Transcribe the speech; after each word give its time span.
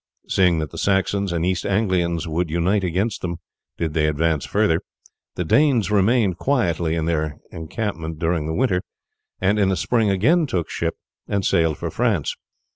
Seeing 0.27 0.57
that 0.57 0.71
the 0.71 0.79
Saxons 0.79 1.31
and 1.31 1.45
East 1.45 1.63
Anglians 1.63 2.25
would 2.27 2.49
unite 2.49 2.83
against 2.83 3.21
them 3.21 3.35
did 3.77 3.93
they 3.93 4.07
advance 4.07 4.47
further, 4.47 4.81
the 5.35 5.45
Danes 5.45 5.91
remained 5.91 6.39
quietly 6.39 6.95
in 6.95 7.05
their 7.05 7.37
encampment 7.51 8.17
during 8.17 8.47
the 8.47 8.55
winter, 8.55 8.81
and 9.39 9.59
in 9.59 9.69
the 9.69 9.77
spring 9.77 10.09
again 10.09 10.47
took 10.47 10.71
ship 10.71 10.95
and 11.27 11.45
sailed 11.45 11.77
for 11.77 11.91
France. 11.91 12.35